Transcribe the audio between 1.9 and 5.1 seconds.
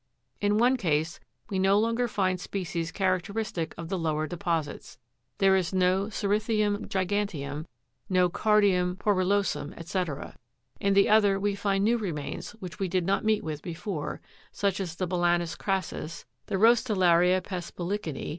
find species characteristic of the lower deposits;